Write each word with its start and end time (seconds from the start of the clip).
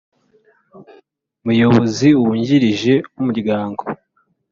Muyobozi 1.45 2.07
wungirije 2.19 2.93
w 3.13 3.17
umuryango 3.21 3.83